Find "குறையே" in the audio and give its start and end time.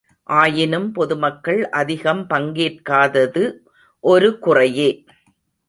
4.39-4.89